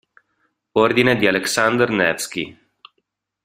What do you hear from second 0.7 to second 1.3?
Ordine di